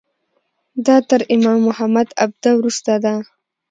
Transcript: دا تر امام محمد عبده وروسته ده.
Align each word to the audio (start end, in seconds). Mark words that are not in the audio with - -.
دا 0.85 0.97
تر 1.09 1.21
امام 1.35 1.59
محمد 1.67 2.07
عبده 2.23 2.49
وروسته 2.55 2.93
ده. 3.03 3.13